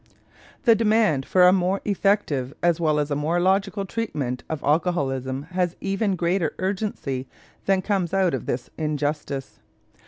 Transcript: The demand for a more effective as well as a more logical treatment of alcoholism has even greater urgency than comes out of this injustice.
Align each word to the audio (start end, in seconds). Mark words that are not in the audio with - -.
The 0.63 0.73
demand 0.73 1.27
for 1.27 1.43
a 1.43 1.53
more 1.53 1.79
effective 1.85 2.55
as 2.63 2.79
well 2.79 2.97
as 2.97 3.11
a 3.11 3.15
more 3.15 3.39
logical 3.39 3.85
treatment 3.85 4.43
of 4.49 4.63
alcoholism 4.63 5.43
has 5.51 5.75
even 5.79 6.15
greater 6.15 6.55
urgency 6.57 7.27
than 7.67 7.83
comes 7.83 8.11
out 8.11 8.33
of 8.33 8.47
this 8.47 8.71
injustice. 8.79 9.59